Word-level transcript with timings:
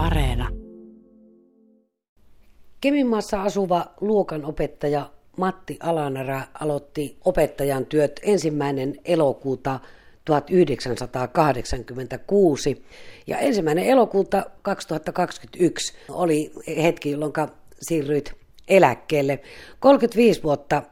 Areena. 0.00 0.48
Keminmaassa 2.80 3.42
asuva 3.42 3.86
luokanopettaja 4.00 5.10
Matti 5.36 5.76
Alanara 5.80 6.42
aloitti 6.60 7.16
opettajan 7.24 7.86
työt 7.86 8.20
ensimmäinen 8.22 8.96
elokuuta 9.04 9.80
1986 10.24 12.84
ja 13.26 13.38
ensimmäinen 13.38 13.84
elokuuta 13.84 14.44
2021 14.62 15.94
oli 16.08 16.52
hetki, 16.82 17.10
jolloin 17.10 17.32
siirryit 17.82 18.32
eläkkeelle. 18.68 19.40
35 19.80 20.42
vuotta 20.42 20.82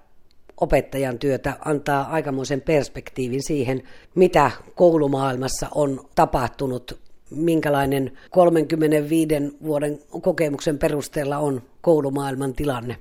opettajan 0.60 1.18
työtä 1.18 1.56
antaa 1.64 2.08
aikamoisen 2.10 2.60
perspektiivin 2.60 3.42
siihen, 3.42 3.82
mitä 4.14 4.50
koulumaailmassa 4.74 5.68
on 5.74 6.08
tapahtunut, 6.14 7.07
minkälainen 7.30 8.18
35 8.30 9.34
vuoden 9.62 9.98
kokemuksen 10.22 10.78
perusteella 10.78 11.38
on 11.38 11.62
koulumaailman 11.80 12.54
tilanne. 12.54 12.96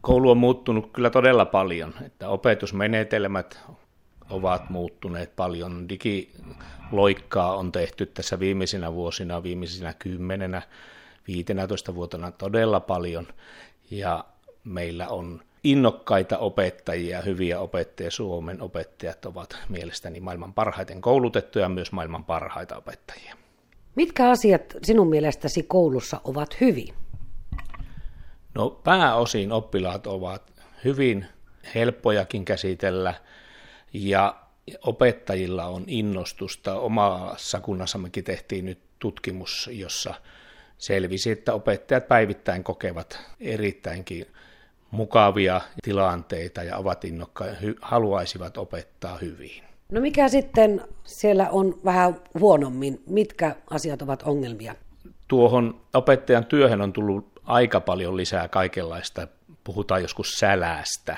Koulu 0.00 0.30
on 0.30 0.38
muuttunut 0.38 0.90
kyllä 0.92 1.10
todella 1.10 1.44
paljon, 1.44 1.94
että 2.06 2.28
opetusmenetelmät 2.28 3.60
ovat 4.30 4.70
muuttuneet 4.70 5.36
paljon. 5.36 5.88
Digiloikkaa 5.88 7.56
on 7.56 7.72
tehty 7.72 8.06
tässä 8.06 8.40
viimeisinä 8.40 8.92
vuosina, 8.92 9.42
viimeisinä 9.42 9.94
kymmenenä, 9.98 10.62
15 11.28 11.94
vuotena 11.94 12.30
todella 12.30 12.80
paljon. 12.80 13.26
Ja 13.90 14.24
meillä 14.64 15.08
on 15.08 15.42
innokkaita 15.64 16.38
opettajia, 16.38 17.22
hyviä 17.22 17.60
opettajia. 17.60 18.10
Suomen 18.10 18.62
opettajat 18.62 19.24
ovat 19.24 19.58
mielestäni 19.68 20.20
maailman 20.20 20.54
parhaiten 20.54 21.00
koulutettuja 21.00 21.64
ja 21.64 21.68
myös 21.68 21.92
maailman 21.92 22.24
parhaita 22.24 22.76
opettajia. 22.76 23.36
Mitkä 23.96 24.30
asiat 24.30 24.76
sinun 24.82 25.08
mielestäsi 25.08 25.62
koulussa 25.62 26.20
ovat 26.24 26.60
hyvin? 26.60 26.94
No 28.54 28.70
pääosin 28.70 29.52
oppilaat 29.52 30.06
ovat 30.06 30.52
hyvin 30.84 31.26
helppojakin 31.74 32.44
käsitellä 32.44 33.14
ja 33.92 34.36
opettajilla 34.82 35.66
on 35.66 35.84
innostusta. 35.86 36.80
Omassa 36.80 37.60
kunnassammekin 37.60 38.24
tehtiin 38.24 38.64
nyt 38.64 38.78
tutkimus, 38.98 39.70
jossa 39.72 40.14
selvisi, 40.78 41.30
että 41.30 41.54
opettajat 41.54 42.08
päivittäin 42.08 42.64
kokevat 42.64 43.20
erittäinkin 43.40 44.26
mukavia 44.90 45.60
tilanteita 45.82 46.62
ja 46.62 46.76
ovat 46.76 47.04
innokkaita, 47.04 47.56
haluaisivat 47.82 48.56
opettaa 48.56 49.18
hyvin. 49.18 49.62
No 49.92 50.00
mikä 50.00 50.28
sitten 50.28 50.82
siellä 51.04 51.48
on 51.50 51.80
vähän 51.84 52.20
huonommin? 52.38 53.02
Mitkä 53.06 53.56
asiat 53.70 54.02
ovat 54.02 54.22
ongelmia? 54.22 54.74
Tuohon 55.28 55.80
opettajan 55.94 56.44
työhön 56.44 56.80
on 56.80 56.92
tullut 56.92 57.40
aika 57.44 57.80
paljon 57.80 58.16
lisää 58.16 58.48
kaikenlaista, 58.48 59.28
puhutaan 59.64 60.02
joskus 60.02 60.30
sälästä, 60.38 61.16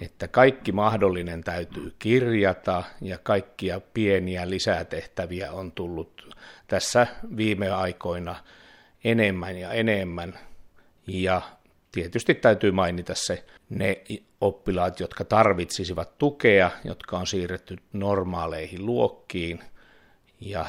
että 0.00 0.28
kaikki 0.28 0.72
mahdollinen 0.72 1.44
täytyy 1.44 1.94
kirjata 1.98 2.84
ja 3.00 3.18
kaikkia 3.18 3.80
pieniä 3.94 4.50
lisätehtäviä 4.50 5.52
on 5.52 5.72
tullut 5.72 6.36
tässä 6.66 7.06
viime 7.36 7.70
aikoina 7.70 8.36
enemmän 9.04 9.58
ja 9.58 9.72
enemmän. 9.72 10.38
Ja 11.06 11.42
tietysti 11.92 12.34
täytyy 12.34 12.72
mainita 12.72 13.14
se, 13.14 13.44
ne 13.68 14.02
oppilaat, 14.40 15.00
jotka 15.00 15.24
tarvitsisivat 15.24 16.18
tukea, 16.18 16.70
jotka 16.84 17.18
on 17.18 17.26
siirretty 17.26 17.76
normaaleihin 17.92 18.86
luokkiin, 18.86 19.60
ja 20.40 20.64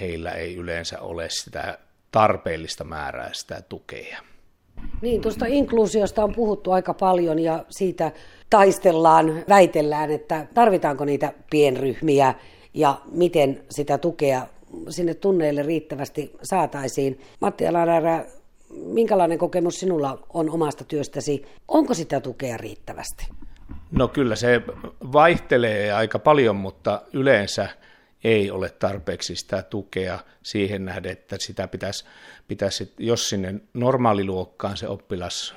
heillä 0.00 0.30
ei 0.30 0.56
yleensä 0.56 1.00
ole 1.00 1.30
sitä 1.30 1.78
tarpeellista 2.12 2.84
määrää 2.84 3.30
sitä 3.32 3.62
tukea. 3.68 4.18
Niin, 5.02 5.20
tuosta 5.20 5.46
inkluusiosta 5.46 6.24
on 6.24 6.34
puhuttu 6.34 6.72
aika 6.72 6.94
paljon 6.94 7.38
ja 7.38 7.64
siitä 7.68 8.12
taistellaan, 8.50 9.44
väitellään, 9.48 10.10
että 10.10 10.46
tarvitaanko 10.54 11.04
niitä 11.04 11.32
pienryhmiä 11.50 12.34
ja 12.74 13.00
miten 13.12 13.62
sitä 13.70 13.98
tukea 13.98 14.46
sinne 14.88 15.14
tunneille 15.14 15.62
riittävästi 15.62 16.32
saataisiin. 16.42 17.20
Matti 17.40 17.66
Alarara, 17.66 18.24
minkälainen 18.72 19.38
kokemus 19.38 19.80
sinulla 19.80 20.26
on 20.28 20.50
omasta 20.50 20.84
työstäsi? 20.84 21.46
Onko 21.68 21.94
sitä 21.94 22.20
tukea 22.20 22.56
riittävästi? 22.56 23.28
No 23.90 24.08
kyllä 24.08 24.36
se 24.36 24.62
vaihtelee 25.12 25.92
aika 25.92 26.18
paljon, 26.18 26.56
mutta 26.56 27.02
yleensä 27.12 27.68
ei 28.24 28.50
ole 28.50 28.70
tarpeeksi 28.70 29.36
sitä 29.36 29.62
tukea 29.62 30.18
siihen 30.42 30.84
nähden, 30.84 31.12
että 31.12 31.36
sitä 31.40 31.68
pitäisi, 31.68 32.04
pitäisi 32.48 32.92
jos 32.98 33.28
sinne 33.28 33.54
normaaliluokkaan 33.74 34.76
se 34.76 34.88
oppilas 34.88 35.54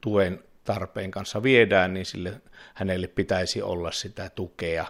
tuen 0.00 0.44
tarpeen 0.64 1.10
kanssa 1.10 1.42
viedään, 1.42 1.94
niin 1.94 2.06
sille 2.06 2.40
hänelle 2.74 3.06
pitäisi 3.06 3.62
olla 3.62 3.92
sitä 3.92 4.30
tukea. 4.30 4.86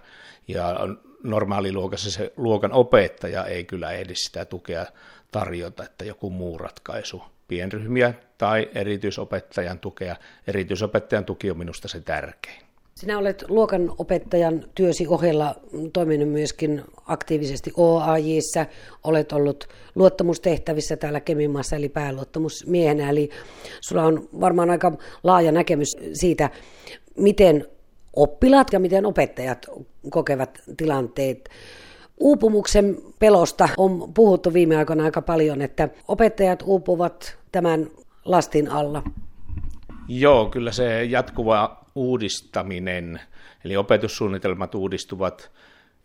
Ja 0.49 0.77
normaaliluokassa 1.23 2.11
se 2.11 2.33
luokan 2.37 2.73
opettaja 2.73 3.45
ei 3.45 3.65
kyllä 3.65 3.93
ehdi 3.93 4.15
sitä 4.15 4.45
tukea 4.45 4.87
tarjota, 5.31 5.85
että 5.85 6.05
joku 6.05 6.31
muu 6.31 6.59
ratkaisu 6.59 7.23
pienryhmiä 7.49 8.15
tai 8.39 8.71
erityisopettajan 8.75 9.79
tukea. 9.79 10.17
Erityisopettajan 10.47 11.25
tuki 11.25 11.51
on 11.51 11.59
minusta 11.59 11.89
se 11.89 12.01
tärkein. 12.01 12.65
Sinä 12.95 13.19
olet 13.19 13.45
luokan 13.49 13.93
opettajan 13.99 14.65
työsi 14.75 15.07
ohella 15.07 15.55
toiminut 15.93 16.29
myöskin 16.29 16.83
aktiivisesti 17.07 17.73
OAJissa, 17.77 18.67
olet 19.05 19.33
ollut 19.33 19.69
luottamustehtävissä 19.95 20.97
täällä 20.97 21.21
Kemimaassa 21.21 21.77
eli 21.77 21.89
pääluottamusmiehenä, 21.89 23.11
eli 23.11 23.31
sulla 23.81 24.05
on 24.05 24.29
varmaan 24.41 24.71
aika 24.71 24.93
laaja 25.23 25.53
näkemys 25.53 25.89
siitä, 26.13 26.51
miten 27.17 27.67
oppilaat 28.17 28.73
ja 28.73 28.81
miten 28.81 29.07
opettajat 29.07 29.67
kokevat 30.11 30.59
tilanteet. 30.77 31.49
Uupumuksen 32.19 32.99
pelosta 33.19 33.69
on 33.77 34.15
puhuttu 34.15 34.53
viime 34.53 34.77
aikoina 34.77 35.05
aika 35.05 35.23
paljon, 35.23 35.63
että 35.63 35.89
opettajat 36.09 36.63
uupuvat 36.67 37.39
tämän 37.53 37.91
lastin 38.25 38.69
alla. 38.69 39.03
Joo, 40.09 40.47
kyllä 40.47 40.73
se 40.73 41.05
jatkuva 41.05 41.85
uudistaminen, 41.95 43.21
eli 43.65 43.77
opetussuunnitelmat 43.77 44.75
uudistuvat. 44.75 45.51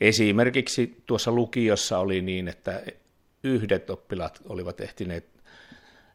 Esimerkiksi 0.02 1.04
tuossa 1.06 1.32
lukiossa 1.32 2.00
oli 2.00 2.22
niin, 2.22 2.48
että 2.48 2.84
yhdet 3.44 3.90
oppilaat 3.90 4.42
olivat 4.50 4.82
ehtineet 4.82 5.26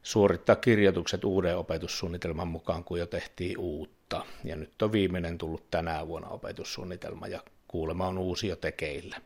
suorittaa 0.02 0.56
kirjoitukset 0.56 1.24
uuden 1.24 1.56
opetussuunnitelman 1.56 2.48
mukaan, 2.48 2.84
kun 2.84 2.98
jo 2.98 3.06
tehtiin 3.06 3.58
uutta. 3.58 4.24
Ja 4.44 4.56
nyt 4.56 4.82
on 4.82 4.92
viimeinen 4.92 5.38
tullut 5.38 5.70
tänä 5.70 6.06
vuonna 6.08 6.28
opetussuunnitelma 6.28 7.26
ja 7.26 7.40
kuulema 7.68 8.06
on 8.06 8.18
uusi 8.18 8.48
jo 8.48 8.56
tekeillä. 8.56 9.16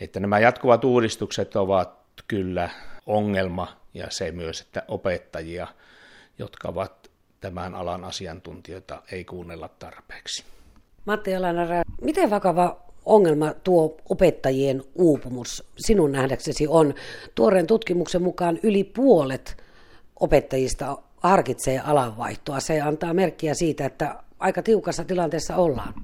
Että 0.00 0.20
nämä 0.20 0.38
jatkuvat 0.38 0.84
uudistukset 0.84 1.56
ovat 1.56 1.98
kyllä 2.28 2.70
ongelma 3.06 3.76
ja 3.94 4.06
se 4.10 4.32
myös, 4.32 4.60
että 4.60 4.82
opettajia, 4.88 5.66
jotka 6.38 6.68
ovat 6.68 7.10
tämän 7.40 7.74
alan 7.74 8.04
asiantuntijoita, 8.04 9.02
ei 9.12 9.24
kuunnella 9.24 9.68
tarpeeksi. 9.68 10.44
Matti 11.04 11.34
Alanara, 11.34 11.82
miten 12.02 12.30
vakava 12.30 12.80
ongelma 13.04 13.54
tuo 13.64 13.96
opettajien 14.08 14.82
uupumus 14.94 15.64
sinun 15.76 16.12
nähdäksesi 16.12 16.66
on? 16.68 16.94
Tuoreen 17.34 17.66
tutkimuksen 17.66 18.22
mukaan 18.22 18.58
yli 18.62 18.84
puolet 18.84 19.62
opettajista 20.20 20.98
harkitsee 21.16 21.78
alanvaihtoa. 21.78 22.60
Se 22.60 22.80
antaa 22.80 23.14
merkkiä 23.14 23.54
siitä, 23.54 23.86
että 23.86 24.22
aika 24.38 24.62
tiukassa 24.62 25.04
tilanteessa 25.04 25.56
ollaan. 25.56 25.94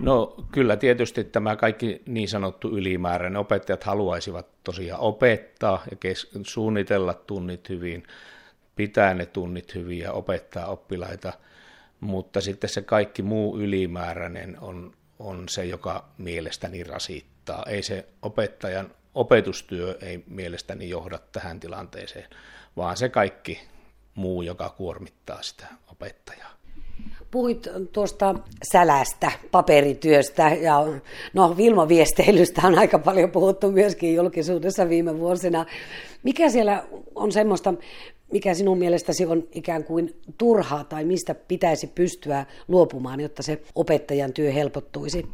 No 0.00 0.34
kyllä 0.52 0.76
tietysti 0.76 1.24
tämä 1.24 1.56
kaikki 1.56 2.02
niin 2.06 2.28
sanottu 2.28 2.68
ylimääräinen 2.68 3.40
opettajat 3.40 3.84
haluaisivat 3.84 4.46
tosiaan 4.64 5.00
opettaa 5.00 5.82
ja 5.90 5.96
kes- 5.96 6.30
suunnitella 6.42 7.14
tunnit 7.14 7.68
hyvin, 7.68 8.02
pitää 8.76 9.14
ne 9.14 9.26
tunnit 9.26 9.74
hyvin 9.74 9.98
ja 9.98 10.12
opettaa 10.12 10.66
oppilaita, 10.66 11.32
mutta 12.00 12.40
sitten 12.40 12.70
se 12.70 12.82
kaikki 12.82 13.22
muu 13.22 13.58
ylimääräinen 13.58 14.56
on, 14.60 14.92
on 15.18 15.48
se, 15.48 15.64
joka 15.64 16.08
mielestäni 16.18 16.84
rasittaa. 16.84 17.64
Ei 17.68 17.82
se 17.82 18.06
opettajan 18.22 18.90
opetustyö 19.14 19.98
ei 20.02 20.24
mielestäni 20.26 20.88
johda 20.88 21.18
tähän 21.32 21.60
tilanteeseen, 21.60 22.30
vaan 22.76 22.96
se 22.96 23.08
kaikki 23.08 23.60
muu, 24.14 24.42
joka 24.42 24.68
kuormittaa 24.68 25.42
sitä 25.42 25.66
opettajaa. 25.92 26.56
Puhuit 27.30 27.68
tuosta 27.92 28.34
sälästä, 28.72 29.32
paperityöstä 29.50 30.48
ja 30.48 30.86
no 31.34 31.56
Vilma-viesteilystä 31.56 32.62
on 32.64 32.78
aika 32.78 32.98
paljon 32.98 33.30
puhuttu 33.30 33.72
myöskin 33.72 34.14
julkisuudessa 34.14 34.88
viime 34.88 35.18
vuosina. 35.18 35.66
Mikä 36.22 36.50
siellä 36.50 36.84
on 37.14 37.32
semmoista, 37.32 37.74
mikä 38.32 38.54
sinun 38.54 38.78
mielestäsi 38.78 39.26
on 39.26 39.48
ikään 39.52 39.84
kuin 39.84 40.16
turhaa 40.38 40.84
tai 40.84 41.04
mistä 41.04 41.34
pitäisi 41.34 41.86
pystyä 41.86 42.46
luopumaan, 42.68 43.20
jotta 43.20 43.42
se 43.42 43.62
opettajan 43.74 44.32
työ 44.32 44.52
helpottuisi? 44.52 45.26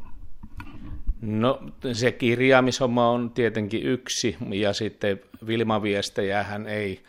No 1.21 1.63
se 1.93 2.13
kirjaamishomma 2.13 3.11
on 3.11 3.31
tietenkin 3.31 3.83
yksi, 3.83 4.37
ja 4.51 4.73
sitten 4.73 5.21
Vilma-viestejähän 5.47 6.67
ei 6.67 7.01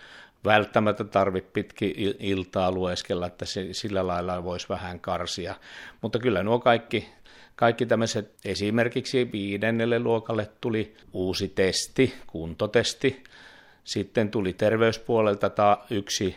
välttämättä 0.46 1.04
tarvitse 1.04 1.50
pitki 1.54 2.16
iltaa 2.20 2.72
lueskella, 2.72 3.28
että 3.28 3.46
se, 3.46 3.68
sillä 3.72 4.08
lailla 4.08 4.44
voisi 4.44 4.70
vähän 4.70 5.00
karsia. 5.00 5.56
Mutta 6.02 6.20
kyllä 6.20 6.44
nuo 6.44 6.60
kaikki, 6.60 7.10
kaikki 7.56 7.86
tämmöiset, 7.86 8.34
esimerkiksi 8.46 9.30
viidennelle 9.32 10.00
luokalle 10.00 10.50
tuli 10.62 10.96
uusi 11.14 11.48
testi, 11.48 12.14
kuntotesti, 12.28 13.24
sitten 13.84 14.32
tuli 14.32 14.54
terveyspuolelta 14.54 15.50
ta 15.50 15.78
yksi 15.90 16.36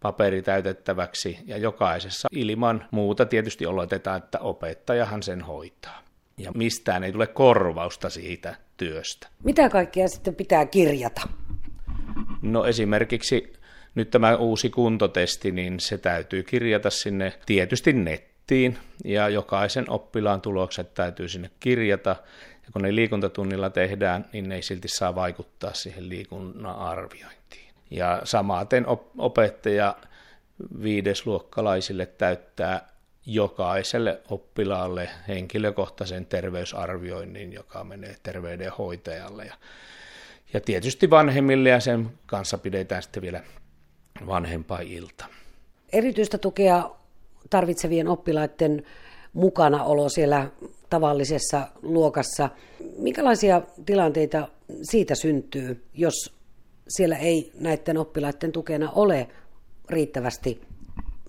paperi 0.00 0.42
täytettäväksi 0.42 1.38
ja 1.46 1.58
jokaisessa 1.58 2.28
ilman 2.32 2.88
muuta 2.90 3.26
tietysti 3.26 3.66
oletetaan, 3.66 4.18
että 4.18 4.38
opettajahan 4.38 5.22
sen 5.22 5.42
hoitaa. 5.42 6.02
Ja 6.38 6.52
mistään 6.54 7.04
ei 7.04 7.12
tule 7.12 7.26
korvausta 7.26 8.10
siitä 8.10 8.54
työstä. 8.76 9.28
Mitä 9.44 9.68
kaikkea 9.68 10.08
sitten 10.08 10.34
pitää 10.34 10.66
kirjata? 10.66 11.28
No 12.42 12.64
esimerkiksi 12.64 13.52
nyt 13.94 14.10
tämä 14.10 14.36
uusi 14.36 14.70
kuntotesti, 14.70 15.50
niin 15.50 15.80
se 15.80 15.98
täytyy 15.98 16.42
kirjata 16.42 16.90
sinne 16.90 17.32
tietysti 17.46 17.92
nettiin 17.92 18.78
ja 19.04 19.28
jokaisen 19.28 19.90
oppilaan 19.90 20.40
tulokset 20.40 20.94
täytyy 20.94 21.28
sinne 21.28 21.50
kirjata. 21.60 22.16
Ja 22.66 22.68
kun 22.72 22.82
ne 22.82 22.94
liikuntatunnilla 22.94 23.70
tehdään, 23.70 24.24
niin 24.32 24.48
ne 24.48 24.54
ei 24.54 24.62
silti 24.62 24.88
saa 24.88 25.14
vaikuttaa 25.14 25.74
siihen 25.74 26.08
liikunnan 26.08 26.76
arviointiin. 26.76 27.74
Ja 27.90 28.20
samaten 28.24 28.86
opettaja 29.18 29.96
viidesluokkalaisille 30.82 32.06
täyttää 32.06 32.88
jokaiselle 33.26 34.20
oppilaalle 34.28 35.08
henkilökohtaisen 35.28 36.26
terveysarvioinnin, 36.26 37.52
joka 37.52 37.84
menee 37.84 38.16
terveydenhoitajalle. 38.22 39.44
Ja, 39.44 39.54
ja 40.54 40.60
tietysti 40.60 41.10
vanhemmille 41.10 41.68
ja 41.68 41.80
sen 41.80 42.10
kanssa 42.26 42.58
pidetään 42.58 43.02
sitten 43.02 43.22
vielä 43.22 43.42
vanhempaa 44.26 44.80
ilta. 44.80 45.24
Erityistä 45.92 46.38
tukea 46.38 46.90
tarvitsevien 47.50 48.08
oppilaiden 48.08 48.82
mukanaolo 49.32 50.08
siellä 50.08 50.50
tavallisessa 50.90 51.68
luokassa. 51.82 52.50
Minkälaisia 52.98 53.62
tilanteita 53.86 54.48
siitä 54.82 55.14
syntyy, 55.14 55.84
jos 55.94 56.34
siellä 56.88 57.16
ei 57.16 57.52
näiden 57.60 57.98
oppilaiden 57.98 58.52
tukena 58.52 58.90
ole 58.90 59.28
riittävästi 59.90 60.62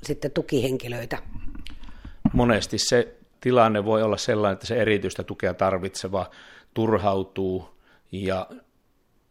sitten 0.04 0.32
tukihenkilöitä? 0.32 1.18
Monesti 2.34 2.78
se 2.78 3.16
tilanne 3.42 3.86
voi 3.86 4.04
olla 4.04 4.18
sellainen, 4.18 4.54
että 4.54 4.68
se 4.68 4.76
erityistä 4.76 5.24
tukea 5.24 5.54
tarvitseva 5.54 6.30
turhautuu 6.74 7.66
ja 8.12 8.48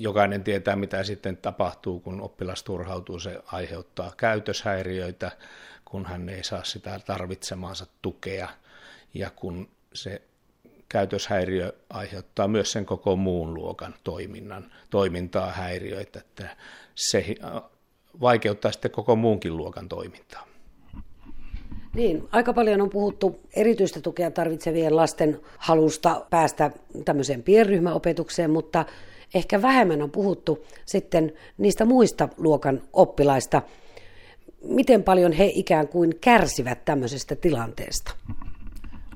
jokainen 0.03 0.45
tietää, 0.45 0.77
mitä 0.77 1.05
sitten 1.05 1.37
tapahtuu, 1.37 2.01
kun 2.01 2.21
oppilas 2.21 2.63
turhautuu. 2.63 3.19
Se 3.19 3.41
aiheuttaa 3.47 4.13
käytöshäiriöitä, 4.17 5.31
kun 5.85 6.07
hän 6.07 6.29
ei 6.29 6.45
saa 6.45 6.65
sitä 6.65 7.01
tarvitsemaansa 7.07 7.87
tukea 8.03 8.49
ja 9.15 9.31
kun 9.31 9.69
se 9.95 10.23
käytöshäiriö 10.89 11.73
aiheuttaa 11.91 12.49
myös 12.49 12.73
sen 12.73 12.87
koko 12.87 13.17
muun 13.17 13.55
luokan 13.55 13.95
toiminnan, 14.05 14.73
toimintaa 14.91 15.51
häiriöitä, 15.51 16.19
että 16.19 16.57
se 16.95 17.35
vaikeuttaa 18.21 18.73
sitten 18.73 18.91
koko 18.91 19.17
muunkin 19.17 19.57
luokan 19.57 19.89
toimintaa. 19.89 20.47
Niin, 21.95 22.29
aika 22.33 22.53
paljon 22.53 22.81
on 22.81 22.91
puhuttu 22.91 23.41
erityistä 23.57 24.01
tukea 24.01 24.31
tarvitsevien 24.31 24.97
lasten 24.97 25.41
halusta 25.59 26.27
päästä 26.31 26.71
tämmöiseen 27.05 27.43
pienryhmäopetukseen, 27.43 28.51
mutta 28.51 28.85
ehkä 29.35 29.63
vähemmän 29.63 30.03
on 30.03 30.11
puhuttu 30.11 30.67
sitten 30.87 31.33
niistä 31.59 31.85
muista 31.85 32.29
luokan 32.37 32.83
oppilaista. 32.93 33.63
Miten 34.65 35.03
paljon 35.03 35.33
he 35.33 35.51
ikään 35.55 35.89
kuin 35.89 36.19
kärsivät 36.21 36.85
tämmöisestä 36.85 37.37
tilanteesta? 37.37 38.13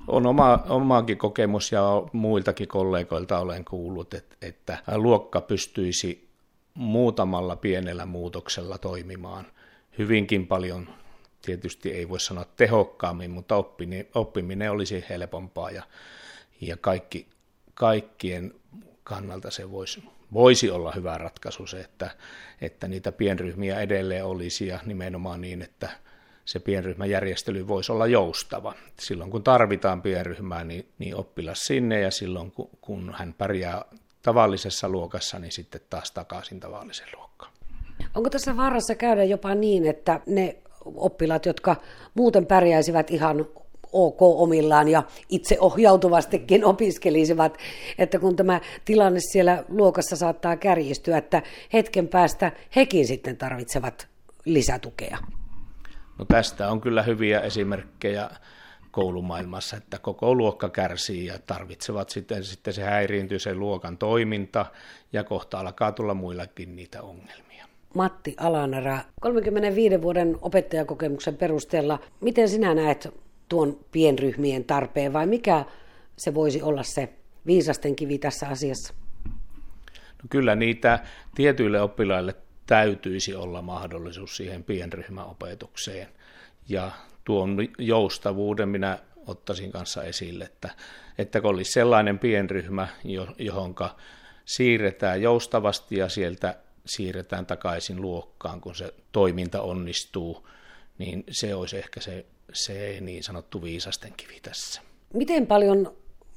On 0.08 0.26
oma, 0.26 0.64
omaakin 0.68 1.18
kokemus 1.18 1.72
ja 1.72 2.02
muiltakin 2.12 2.68
kollegoilta 2.68 3.38
olen 3.38 3.64
kuullut, 3.64 4.14
että, 4.14 4.36
että 4.42 4.78
luokka 4.96 5.40
pystyisi 5.40 6.28
muutamalla 6.74 7.56
pienellä 7.56 8.06
muutoksella 8.06 8.78
toimimaan 8.78 9.46
hyvinkin 9.98 10.46
paljon, 10.46 10.88
tietysti 11.42 11.92
ei 11.92 12.08
voi 12.08 12.20
sanoa 12.20 12.44
tehokkaammin, 12.56 13.30
mutta 13.30 13.56
oppiminen, 13.56 14.06
oppiminen 14.14 14.70
olisi 14.70 15.04
helpompaa 15.08 15.70
ja, 15.70 15.82
ja 16.60 16.76
kaikki, 16.76 17.26
kaikkien 17.74 18.54
kannalta 19.06 19.50
se 19.50 19.70
voisi, 19.70 20.04
voisi 20.32 20.70
olla 20.70 20.92
hyvä 20.92 21.18
ratkaisu 21.18 21.66
se, 21.66 21.80
että, 21.80 22.10
että 22.60 22.88
niitä 22.88 23.12
pienryhmiä 23.12 23.80
edelleen 23.80 24.24
olisi 24.24 24.66
ja 24.66 24.78
nimenomaan 24.86 25.40
niin, 25.40 25.62
että 25.62 25.88
se 26.44 26.58
pienryhmäjärjestely 26.58 27.68
voisi 27.68 27.92
olla 27.92 28.06
joustava. 28.06 28.74
Silloin 29.00 29.30
kun 29.30 29.42
tarvitaan 29.42 30.02
pienryhmää, 30.02 30.64
niin, 30.64 30.88
niin 30.98 31.16
oppilas 31.16 31.66
sinne 31.66 32.00
ja 32.00 32.10
silloin 32.10 32.50
kun, 32.50 32.70
kun 32.80 33.14
hän 33.18 33.34
pärjää 33.38 33.84
tavallisessa 34.22 34.88
luokassa, 34.88 35.38
niin 35.38 35.52
sitten 35.52 35.80
taas 35.90 36.10
takaisin 36.10 36.60
tavalliseen 36.60 37.08
luokkaan. 37.16 37.52
Onko 38.14 38.30
tässä 38.30 38.56
vaarassa 38.56 38.94
käydä 38.94 39.24
jopa 39.24 39.54
niin, 39.54 39.86
että 39.86 40.20
ne 40.26 40.56
oppilaat, 40.84 41.46
jotka 41.46 41.76
muuten 42.14 42.46
pärjäisivät 42.46 43.10
ihan 43.10 43.46
ok 43.92 44.22
omillaan 44.22 44.88
ja 44.88 45.02
itse 45.28 45.56
ohjautuvastikin 45.60 46.64
opiskelisivat, 46.74 47.58
että 47.98 48.18
kun 48.18 48.36
tämä 48.36 48.60
tilanne 48.84 49.20
siellä 49.20 49.64
luokassa 49.68 50.16
saattaa 50.16 50.56
kärjistyä, 50.56 51.18
että 51.18 51.42
hetken 51.72 52.08
päästä 52.08 52.52
hekin 52.76 53.06
sitten 53.06 53.36
tarvitsevat 53.36 54.08
lisätukea. 54.44 55.18
No 56.18 56.24
tästä 56.24 56.70
on 56.70 56.80
kyllä 56.80 57.02
hyviä 57.02 57.40
esimerkkejä 57.40 58.30
koulumaailmassa, 58.90 59.76
että 59.76 59.98
koko 59.98 60.34
luokka 60.34 60.68
kärsii 60.68 61.26
ja 61.26 61.38
tarvitsevat 61.46 62.10
sitten, 62.10 62.44
sitten 62.44 62.74
se 62.74 62.82
häiriintyy 62.82 63.38
se 63.38 63.54
luokan 63.54 63.98
toiminta 63.98 64.66
ja 65.12 65.24
kohta 65.24 65.60
alkaa 65.60 65.92
tulla 65.92 66.14
muillakin 66.14 66.76
niitä 66.76 67.02
ongelmia. 67.02 67.66
Matti 67.94 68.34
Alanara, 68.38 68.98
35 69.20 70.02
vuoden 70.02 70.38
opettajakokemuksen 70.42 71.36
perusteella, 71.36 71.98
miten 72.20 72.48
sinä 72.48 72.74
näet 72.74 73.08
tuon 73.48 73.84
pienryhmien 73.93 74.64
tarpeen 74.64 75.12
vai 75.12 75.26
mikä 75.26 75.64
se 76.16 76.34
voisi 76.34 76.62
olla 76.62 76.82
se 76.82 77.08
viisasten 77.46 77.96
kivi 77.96 78.19
tässä 78.19 78.48
asiassa? 78.48 78.94
No 80.22 80.28
kyllä 80.31 80.54
niitä 80.54 80.98
tietyille 81.34 81.81
oppilaille 81.81 82.34
täytyisi 82.66 83.35
olla 83.35 83.62
mahdollisuus 83.62 84.37
siihen 84.37 84.64
pienryhmäopetukseen. 84.64 86.09
Ja 86.68 86.90
tuon 87.25 87.56
joustavuuden 87.78 88.68
minä 88.68 88.99
ottaisin 89.26 89.73
kanssa 89.73 90.02
esille, 90.02 90.44
että, 90.44 90.70
että 91.18 91.40
kun 91.40 91.50
olisi 91.50 91.73
sellainen 91.73 92.18
pienryhmä, 92.18 92.88
johonka 93.38 93.97
siirretään 94.44 95.23
joustavasti 95.23 95.97
ja 95.97 96.09
sieltä 96.09 96.56
siirretään 96.87 97.47
takaisin 97.47 98.02
luokkaan, 98.02 98.61
kun 98.61 98.75
se 98.75 98.94
toiminta 99.12 99.62
onnistuu, 99.62 100.49
niin 100.99 101.25
se 101.30 101.54
olisi 101.54 101.76
ehkä 101.78 102.00
se, 102.00 102.26
se 102.52 102.98
niin 103.00 103.22
sanottu 103.22 103.62
viisasten 103.62 104.12
kivi 104.16 104.40
tässä. 104.42 104.80
Miten 105.14 105.46
paljon 105.46 105.96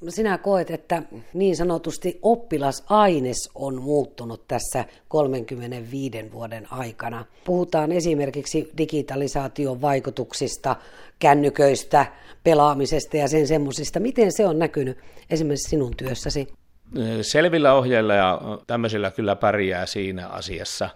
sinä 0.09 0.37
koet, 0.37 0.71
että 0.71 1.03
niin 1.33 1.55
sanotusti 1.55 2.19
oppilasaines 2.21 3.49
on 3.55 3.81
muuttunut 3.81 4.47
tässä 4.47 4.85
35 5.07 6.31
vuoden 6.31 6.73
aikana? 6.73 7.25
Puhutaan 7.45 7.91
esimerkiksi 7.91 8.71
digitalisaation 8.77 9.81
vaikutuksista, 9.81 10.75
kännyköistä, 11.19 12.05
pelaamisesta 12.43 13.17
ja 13.17 13.27
sen 13.27 13.47
semmoisista. 13.47 13.99
Miten 13.99 14.31
se 14.31 14.47
on 14.47 14.59
näkynyt 14.59 14.97
esimerkiksi 15.29 15.69
sinun 15.69 15.97
työssäsi? 15.97 16.47
Selvillä 17.21 17.73
ohjeilla 17.73 18.13
ja 18.13 18.41
tämmöisillä 18.67 19.11
kyllä 19.11 19.35
pärjää 19.35 19.85
siinä 19.85 20.27
asiassa. 20.27 20.89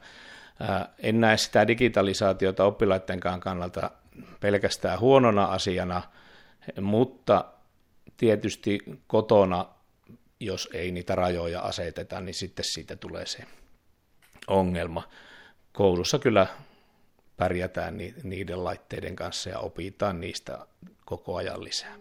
En 1.00 1.22
näe 1.22 1.38
sitä 1.38 1.68
digitalisaatiota 1.68 2.66
oppilaittenkaan 2.66 3.40
kannalta 3.40 3.92
pelkästään 4.40 5.00
huonona 5.00 5.46
asiana, 5.46 6.02
mutta 6.82 7.46
tietysti 8.18 8.80
kotona, 9.08 9.66
jos 10.40 10.70
ei 10.74 10.92
niitä 10.92 11.16
rajoja 11.16 11.62
aseteta, 11.62 12.22
niin 12.22 12.34
sitten 12.34 12.66
siitä 12.66 12.96
tulee 12.96 13.26
se 13.26 13.44
ongelma. 14.48 15.04
Koulussa 15.74 16.20
kyllä 16.20 16.48
pärjätään 17.38 17.98
niiden 18.24 18.64
laitteiden 18.64 19.16
kanssa 19.16 19.50
ja 19.50 19.60
opitaan 19.60 20.22
niistä 20.22 20.68
koko 21.06 21.36
ajan 21.36 21.64
lisää. 21.64 21.96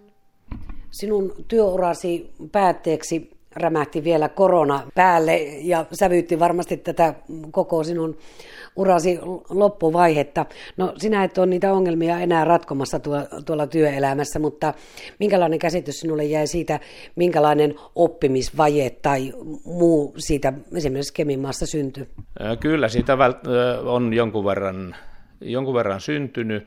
Sinun 0.90 1.44
työurasi 1.48 2.32
päätteeksi 2.52 3.41
rämähti 3.56 4.04
vielä 4.04 4.28
korona 4.28 4.80
päälle 4.94 5.36
ja 5.42 5.86
sävyytti 5.92 6.38
varmasti 6.38 6.76
tätä 6.76 7.14
koko 7.50 7.84
sinun 7.84 8.16
urasi 8.76 9.18
loppuvaihetta. 9.50 10.46
No 10.76 10.92
sinä 10.96 11.24
et 11.24 11.38
ole 11.38 11.46
niitä 11.46 11.72
ongelmia 11.72 12.20
enää 12.20 12.44
ratkomassa 12.44 12.98
tuolla, 12.98 13.26
tuolla 13.46 13.66
työelämässä, 13.66 14.38
mutta 14.38 14.74
minkälainen 15.18 15.58
käsitys 15.58 16.00
sinulle 16.00 16.24
jäi 16.24 16.46
siitä, 16.46 16.80
minkälainen 17.16 17.74
oppimisvaje 17.94 18.90
tai 18.90 19.32
muu 19.64 20.14
siitä 20.18 20.52
esimerkiksi 20.76 21.14
Keminmaassa 21.14 21.66
syntyi? 21.66 22.08
Kyllä, 22.60 22.88
siitä 22.88 23.16
on 23.84 24.14
jonkun 24.14 24.44
verran, 24.44 24.96
jonkun 25.40 25.74
verran 25.74 26.00
syntynyt. 26.00 26.66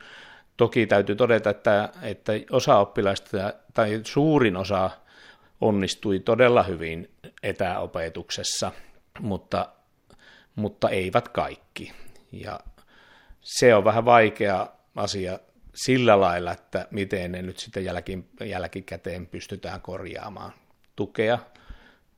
Toki 0.56 0.86
täytyy 0.86 1.16
todeta, 1.16 1.50
että, 1.50 1.88
että 2.02 2.32
osa 2.50 2.78
oppilaista 2.78 3.52
tai 3.74 4.00
suurin 4.04 4.56
osa 4.56 4.90
onnistui 5.60 6.20
todella 6.20 6.62
hyvin 6.62 7.10
etäopetuksessa, 7.42 8.72
mutta, 9.20 9.68
mutta 10.54 10.90
eivät 10.90 11.28
kaikki. 11.28 11.92
Ja 12.32 12.60
se 13.40 13.74
on 13.74 13.84
vähän 13.84 14.04
vaikea 14.04 14.66
asia 14.96 15.38
sillä 15.74 16.20
lailla, 16.20 16.52
että 16.52 16.88
miten 16.90 17.32
ne 17.32 17.42
nyt 17.42 17.58
sitten 17.58 17.84
jälki, 17.84 18.24
jälkikäteen 18.44 19.26
pystytään 19.26 19.80
korjaamaan. 19.80 20.52
Tukea 20.96 21.38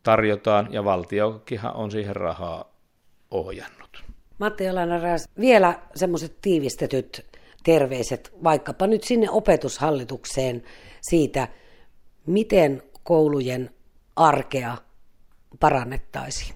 tarjotaan 0.03 0.73
ja 0.73 0.85
valtiokinhan 0.85 1.75
on 1.75 1.91
siihen 1.91 2.17
rahaa 2.17 2.73
ohjannut. 3.31 4.05
Matti 4.39 4.65
Jalanaras, 4.65 5.29
vielä 5.41 5.81
semmoiset 5.95 6.39
tiivistetyt 6.43 7.27
terveiset 7.65 8.33
vaikkapa 8.45 8.87
nyt 8.87 9.05
sinne 9.05 9.31
opetushallitukseen 9.31 10.63
siitä, 11.01 11.49
miten 12.27 12.83
koulujen 13.09 13.71
arkea 14.17 14.77
parannettaisiin? 15.61 16.55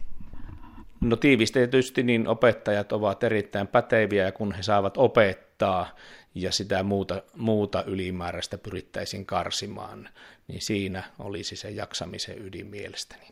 No 1.00 1.16
tiivistetysti 1.16 2.02
niin 2.02 2.28
opettajat 2.28 2.92
ovat 2.92 3.24
erittäin 3.24 3.68
päteviä, 3.68 4.32
kun 4.32 4.54
he 4.54 4.62
saavat 4.62 4.96
opettaa 4.96 5.96
ja 6.34 6.52
sitä 6.52 6.82
muuta, 6.82 7.22
muuta 7.36 7.84
ylimääräistä 7.86 8.58
pyrittäisiin 8.58 9.26
karsimaan, 9.26 10.08
niin 10.48 10.62
siinä 10.62 11.02
olisi 11.18 11.56
se 11.56 11.70
jaksamisen 11.70 12.46
ydin 12.46 12.66
mielestäni. 12.66 13.26